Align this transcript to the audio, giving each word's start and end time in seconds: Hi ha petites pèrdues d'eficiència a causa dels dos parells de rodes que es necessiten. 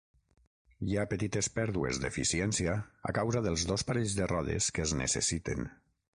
Hi 0.85 0.95
ha 0.95 1.03
petites 1.11 1.49
pèrdues 1.57 1.99
d'eficiència 2.05 2.79
a 3.11 3.15
causa 3.19 3.45
dels 3.49 3.67
dos 3.75 3.85
parells 3.91 4.19
de 4.23 4.31
rodes 4.35 4.73
que 4.79 4.87
es 4.89 4.97
necessiten. 5.05 5.71